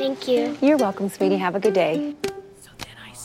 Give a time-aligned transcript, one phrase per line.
[0.00, 0.56] Thank you.
[0.62, 1.36] You're welcome, sweetie.
[1.36, 2.14] Have a good day.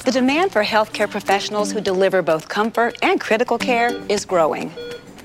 [0.04, 4.72] The demand for healthcare professionals who deliver both comfort and critical care is growing.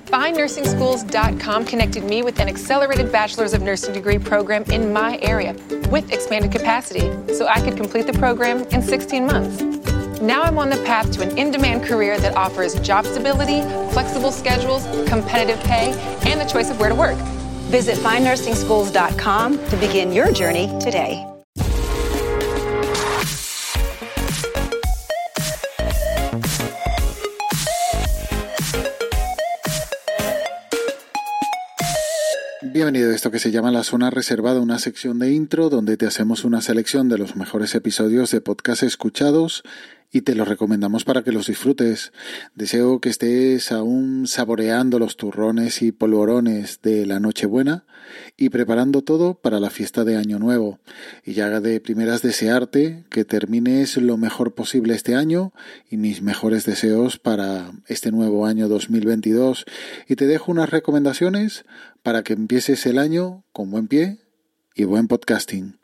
[0.06, 5.56] FindNursingSchools.com connected me with an accelerated Bachelor's of Nursing degree program in my area
[5.90, 9.60] with expanded capacity so I could complete the program in 16 months.
[10.20, 13.62] Now I'm on the path to an in demand career that offers job stability,
[13.92, 15.94] flexible schedules, competitive pay,
[16.30, 17.18] and the choice of where to work.
[17.70, 21.29] Visit findnursingschools.com to begin your journey today.
[32.62, 36.06] Bienvenido a esto que se llama La Zona Reservada, una sección de intro donde te
[36.06, 39.62] hacemos una selección de los mejores episodios de podcast escuchados
[40.12, 42.12] y te los recomendamos para que los disfrutes.
[42.54, 47.84] Deseo que estés aún saboreando los turrones y polvorones de la Nochebuena
[48.36, 50.80] y preparando todo para la fiesta de Año Nuevo.
[51.24, 55.52] Y ya de primeras desearte que termines lo mejor posible este año
[55.88, 59.64] y mis mejores deseos para este nuevo año 2022.
[60.08, 61.64] Y te dejo unas recomendaciones
[62.02, 64.18] para que empieces el año con buen pie
[64.74, 65.78] y buen podcasting.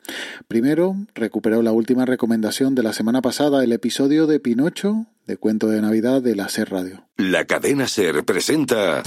[0.47, 5.67] Primero, recupero la última recomendación de la semana pasada, el episodio de Pinocho, de Cuento
[5.67, 7.03] de Navidad de la SER Radio.
[7.17, 9.03] La cadena SER presenta...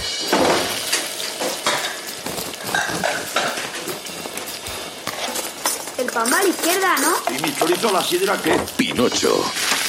[5.98, 7.34] El pan va a la izquierda, ¿no?
[7.36, 8.58] ¿Y mi chorizo a la sidra qué?
[8.76, 9.44] Pinocho.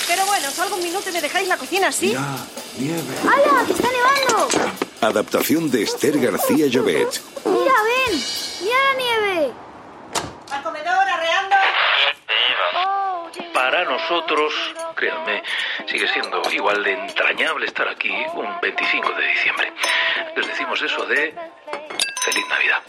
[0.08, 2.08] Pero bueno, salgo un minuto y me dejáis la cocina así.
[2.08, 2.38] Mira,
[2.78, 3.02] nieve.
[3.24, 4.50] ¡Hala, que está nevando!
[5.00, 7.22] Adaptación de Esther García Llobet.
[7.46, 8.22] ¡Mira, ven!
[8.62, 8.76] ¡Mira
[14.12, 14.54] Para nosotros,
[14.96, 15.42] créanme,
[15.90, 19.74] sigue siendo igual de entrañable estar aquí un 25 de diciembre.
[20.36, 21.34] Les decimos eso de
[22.20, 22.82] feliz Navidad.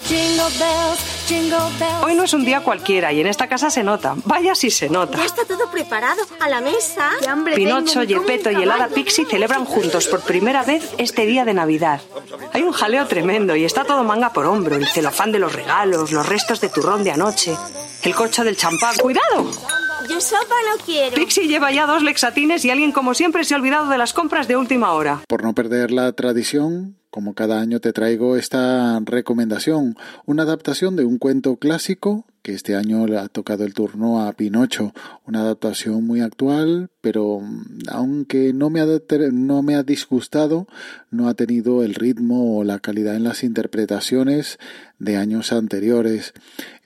[2.03, 4.15] Hoy no es un día cualquiera y en esta casa se nota.
[4.25, 5.17] Vaya si se nota.
[5.17, 6.23] Ya está todo preparado.
[6.41, 7.11] A la mesa.
[7.21, 8.01] ¡Qué hambre Pinocho!
[8.01, 12.01] Gepetto y el hada Pixie celebran juntos por primera vez este día de Navidad.
[12.53, 14.75] Hay un jaleo tremendo y está todo manga por hombro.
[14.75, 17.57] El celofán de los regalos, los restos de turrón de anoche,
[18.03, 18.97] el corcho del champán.
[18.97, 19.49] ¡Cuidado!
[20.13, 21.15] Yo sopa no quiero.
[21.15, 24.47] Pixie lleva ya dos lexatines y alguien como siempre se ha olvidado de las compras
[24.47, 25.23] de última hora.
[25.27, 31.05] Por no perder la tradición, como cada año te traigo esta recomendación, una adaptación de
[31.05, 34.95] un cuento clásico que este año le ha tocado el turno a Pinocho,
[35.27, 38.87] una adaptación muy actual, pero mm, aunque no me ha,
[39.31, 40.67] no me ha disgustado,
[41.11, 44.59] no ha tenido el ritmo o la calidad en las interpretaciones
[44.99, 46.33] de años anteriores.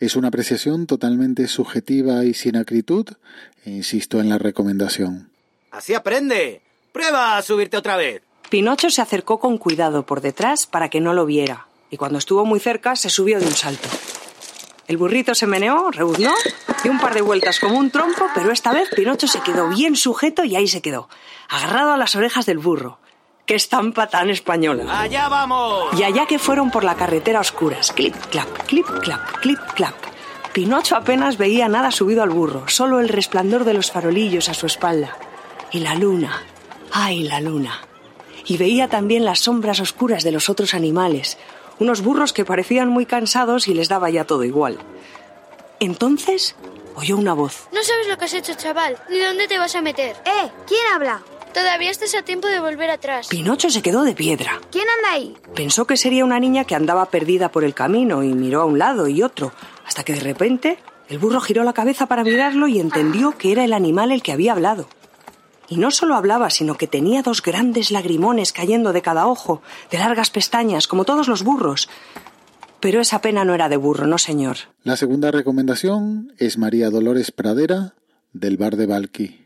[0.01, 3.07] Es una apreciación totalmente subjetiva y sin acritud,
[3.65, 5.31] e insisto en la recomendación.
[5.71, 6.63] Así aprende.
[6.93, 8.23] Prueba a subirte otra vez.
[8.57, 12.47] Pinocho se acercó con cuidado por detrás para que no lo viera, y cuando estuvo
[12.47, 13.87] muy cerca se subió de un salto.
[14.87, 16.33] El burrito se meneó, rebuznó,
[16.83, 19.95] dio un par de vueltas como un trompo, pero esta vez Pinocho se quedó bien
[19.95, 21.11] sujeto y ahí se quedó,
[21.51, 22.99] agarrado a las orejas del burro.
[23.45, 25.03] ¡Qué estampa tan española!
[25.03, 25.93] ¡Allá vamos!
[25.93, 29.97] Y allá que fueron por la carretera a oscuras, clip, clap, clip, clap, clip, clap.
[30.55, 34.65] Pinocho apenas veía nada subido al burro, solo el resplandor de los farolillos a su
[34.65, 35.15] espalda.
[35.73, 36.43] Y la luna,
[36.91, 37.83] ay, la luna.
[38.47, 41.37] Y veía también las sombras oscuras de los otros animales,
[41.79, 44.79] unos burros que parecían muy cansados y les daba ya todo igual.
[45.81, 46.57] Entonces
[46.95, 47.69] oyó una voz.
[47.73, 48.97] No sabes lo que has hecho, chaval.
[49.11, 50.17] ¿Ni dónde te vas a meter?
[50.25, 50.51] ¡Eh!
[50.67, 51.23] ¿Quién habla?
[51.53, 53.29] Todavía estás a tiempo de volver atrás.
[53.29, 54.61] Pinocho se quedó de piedra.
[54.71, 55.37] ¿Quién anda ahí?
[55.55, 58.79] Pensó que sería una niña que andaba perdida por el camino y miró a un
[58.79, 59.53] lado y otro,
[59.87, 63.65] hasta que de repente el burro giró la cabeza para mirarlo y entendió que era
[63.65, 64.87] el animal el que había hablado.
[65.69, 69.99] Y no solo hablaba, sino que tenía dos grandes lagrimones cayendo de cada ojo, de
[69.99, 71.89] largas pestañas, como todos los burros.
[72.81, 74.57] Pero esa pena no era de burro, no señor.
[74.83, 77.95] La segunda recomendación es María Dolores Pradera,
[78.33, 79.46] del bar de Valky.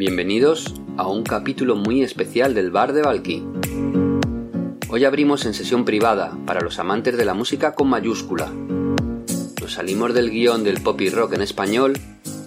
[0.00, 3.44] Bienvenidos a un capítulo muy especial del Bar de Valky.
[4.88, 8.50] Hoy abrimos en sesión privada para los amantes de la música con mayúscula.
[9.60, 11.98] Nos salimos del guion del pop y rock en español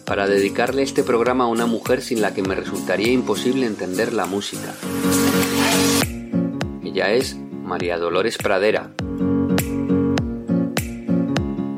[0.04, 4.26] para dedicarle este programa a una mujer sin la que me resultaría imposible entender la
[4.26, 4.74] música.
[6.84, 8.96] Ella es María Dolores Pradera.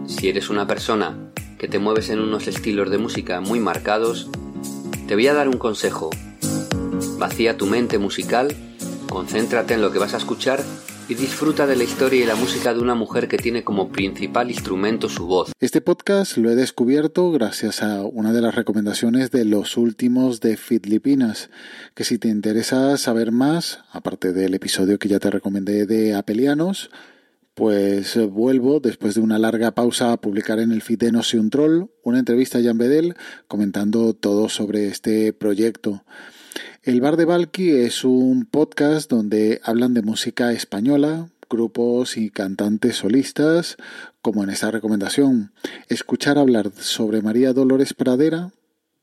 [0.08, 4.30] Si eres una persona que te mueves en unos estilos de música muy marcados,
[5.08, 6.10] te voy a dar un consejo.
[7.20, 8.56] Vacía tu mente musical,
[9.10, 10.64] concéntrate en lo que vas a escuchar
[11.08, 14.50] y disfruta de la historia y la música de una mujer que tiene como principal
[14.50, 15.52] instrumento su voz.
[15.60, 20.58] Este podcast lo he descubierto gracias a una de las recomendaciones de los últimos de
[20.58, 21.52] Filipinas,
[21.94, 26.90] que si te interesa saber más, aparte del episodio que ya te recomendé de Apelianos,
[27.56, 31.40] pues vuelvo después de una larga pausa a publicar en el feed de No soy
[31.40, 33.16] un troll una entrevista a Jan Bedel
[33.48, 36.04] comentando todo sobre este proyecto.
[36.84, 42.98] El Bar de Valky es un podcast donde hablan de música española, grupos y cantantes
[42.98, 43.78] solistas,
[44.22, 45.52] como en esta recomendación.
[45.88, 48.52] Escuchar hablar sobre María Dolores Pradera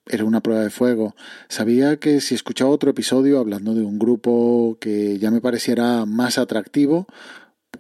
[0.07, 1.15] era una prueba de fuego.
[1.49, 6.39] Sabía que si escuchaba otro episodio hablando de un grupo que ya me pareciera más
[6.39, 7.07] atractivo,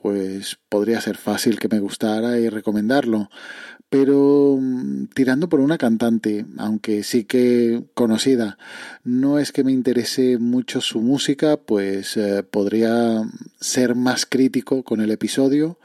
[0.01, 3.29] pues podría ser fácil que me gustara y recomendarlo
[3.93, 8.57] pero mm, tirando por una cantante, aunque sí que conocida.
[9.05, 13.23] No es que me interese mucho su música, pues eh, podría
[13.61, 15.79] ser más crítico con el episodio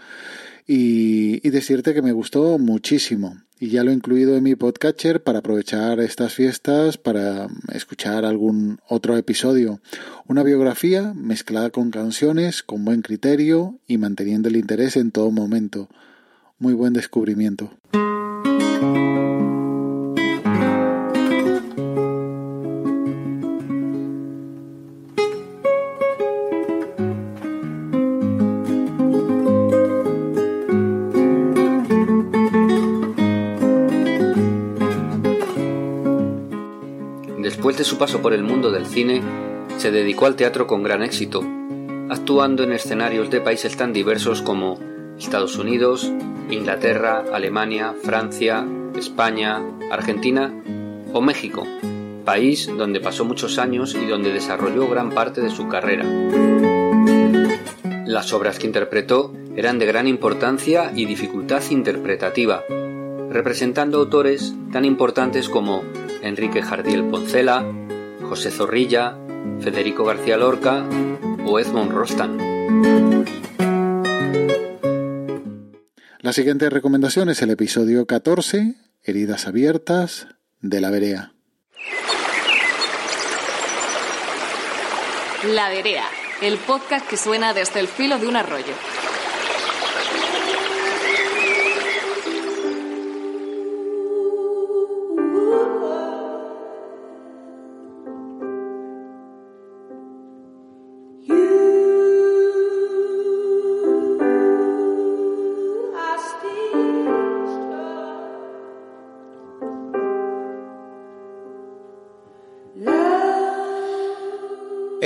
[0.68, 3.38] y, decirte que me gustó muchísimo.
[3.60, 8.80] Y ya lo he incluido en mi podcatcher para aprovechar estas fiestas para escuchar algún
[8.88, 9.80] otro episodio.
[10.28, 15.90] Una biografía mezclada con canciones, con buen criterio y manteniendo el interés en todo momento
[16.60, 17.72] muy buen descubrimiento.
[37.78, 39.22] De su paso por el mundo del cine,
[39.78, 41.44] se dedicó al teatro con gran éxito,
[42.10, 44.80] actuando en escenarios de países tan diversos como
[45.20, 46.12] Estados Unidos,
[46.50, 48.66] Inglaterra, Alemania, Francia,
[48.98, 50.52] España, Argentina
[51.14, 51.68] o México,
[52.26, 56.04] país donde pasó muchos años y donde desarrolló gran parte de su carrera.
[58.08, 62.64] Las obras que interpretó eran de gran importancia y dificultad interpretativa,
[63.30, 65.84] representando autores tan importantes como
[66.22, 67.66] Enrique Jardiel Poncela,
[68.22, 69.18] José Zorrilla,
[69.60, 70.86] Federico García Lorca
[71.46, 72.42] o Edmond Rostand.
[76.20, 80.28] La siguiente recomendación es el episodio 14, Heridas Abiertas,
[80.60, 81.34] de la Verea.
[85.54, 86.06] La Verea,
[86.42, 88.74] el podcast que suena desde el filo de un arroyo.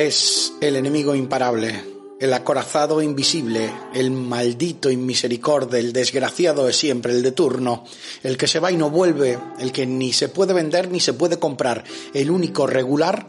[0.01, 1.79] Es el enemigo imparable,
[2.19, 7.85] el acorazado invisible, el maldito inmisericordia, el desgraciado de siempre, el de turno,
[8.23, 11.13] el que se va y no vuelve, el que ni se puede vender ni se
[11.13, 11.83] puede comprar,
[12.15, 13.27] el único regular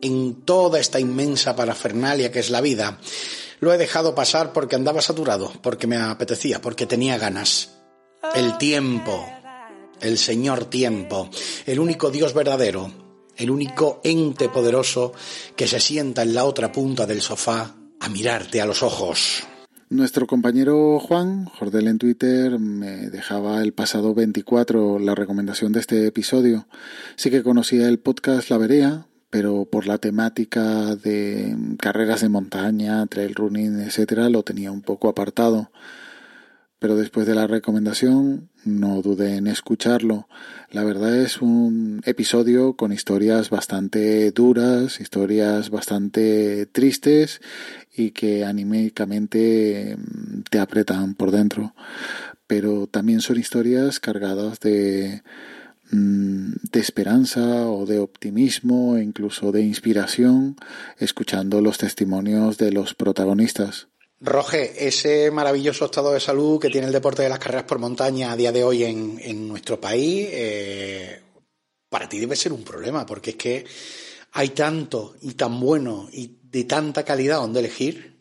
[0.00, 3.00] en toda esta inmensa parafernalia que es la vida.
[3.58, 7.80] Lo he dejado pasar porque andaba saturado, porque me apetecía, porque tenía ganas.
[8.32, 9.26] El tiempo,
[10.00, 11.28] el Señor tiempo,
[11.66, 15.12] el único Dios verdadero, el único ente poderoso
[15.56, 19.44] que se sienta en la otra punta del sofá a mirarte a los ojos.
[19.88, 26.06] Nuestro compañero Juan, Jordel en Twitter, me dejaba el pasado 24 la recomendación de este
[26.06, 26.66] episodio.
[27.16, 33.06] Sí que conocía el podcast La Verea, pero por la temática de carreras de montaña,
[33.06, 35.70] trail running, etcétera, lo tenía un poco apartado
[36.82, 40.26] pero después de la recomendación no dudé en escucharlo.
[40.72, 47.40] La verdad es un episodio con historias bastante duras, historias bastante tristes
[47.94, 51.72] y que anímicamente mm, te apretan por dentro.
[52.48, 55.22] Pero también son historias cargadas de,
[55.92, 60.56] mm, de esperanza o de optimismo e incluso de inspiración
[60.98, 63.91] escuchando los testimonios de los protagonistas.
[64.24, 68.30] Roge, ese maravilloso estado de salud que tiene el deporte de las carreras por montaña
[68.30, 71.20] a día de hoy en, nuestro país, eh,
[71.88, 73.64] para ti debe ser un problema, porque es que
[74.34, 78.11] hay tanto y tan bueno y de tanta calidad donde elegir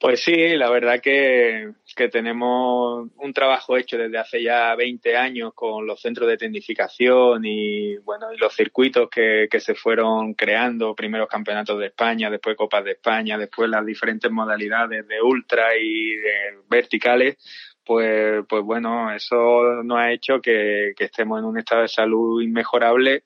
[0.00, 1.74] pues sí, la verdad que,
[2.10, 7.98] tenemos un trabajo hecho desde hace ya 20 años con los centros de tecnificación y
[7.98, 12.84] bueno y los circuitos que, que se fueron creando, primeros campeonatos de España, después Copas
[12.84, 17.36] de España, después las diferentes modalidades de ultra y de verticales,
[17.84, 23.24] pues, pues bueno, eso nos ha hecho que, estemos en un estado de salud inmejorable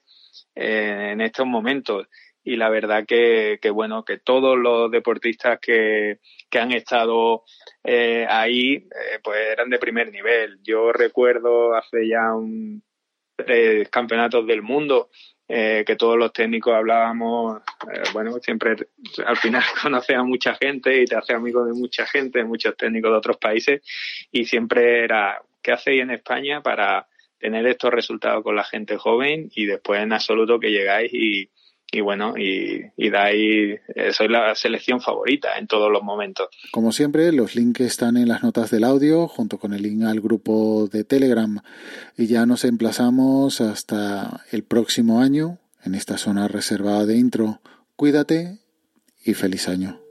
[0.56, 2.08] eh, en estos momentos
[2.44, 6.18] y la verdad que, que bueno, que todos los deportistas que,
[6.50, 7.44] que han estado
[7.82, 10.58] eh, ahí, eh, pues eran de primer nivel.
[10.62, 12.82] Yo recuerdo hace ya un
[13.36, 15.10] tres campeonatos del mundo
[15.46, 17.60] eh, que todos los técnicos hablábamos,
[17.92, 18.76] eh, bueno, siempre
[19.26, 23.10] al final conoces a mucha gente y te haces amigo de mucha gente, muchos técnicos
[23.10, 23.82] de otros países
[24.32, 27.08] y siempre era, ¿qué hacéis en España para
[27.38, 31.50] tener estos resultados con la gente joven y después en absoluto que llegáis y,
[31.94, 36.48] y bueno, y, y dais, eh, soy la selección favorita en todos los momentos.
[36.72, 40.20] Como siempre, los links están en las notas del audio, junto con el link al
[40.20, 41.60] grupo de Telegram.
[42.16, 47.60] Y ya nos emplazamos hasta el próximo año en esta zona reservada de intro.
[47.96, 48.58] Cuídate
[49.24, 50.03] y feliz año.